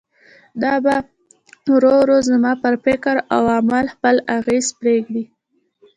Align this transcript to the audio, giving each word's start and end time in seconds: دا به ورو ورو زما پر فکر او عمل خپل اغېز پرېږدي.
دا 0.61 0.73
به 0.83 0.95
ورو 1.73 1.93
ورو 2.01 2.17
زما 2.29 2.51
پر 2.61 2.73
فکر 2.85 3.15
او 3.35 3.43
عمل 3.57 3.85
خپل 3.95 4.15
اغېز 4.37 4.65
پرېږدي. 4.79 5.23